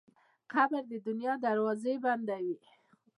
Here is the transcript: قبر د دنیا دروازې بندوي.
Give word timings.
قبر 0.53 0.83
د 0.91 0.93
دنیا 1.07 1.33
دروازې 1.45 1.93
بندوي. 2.03 2.57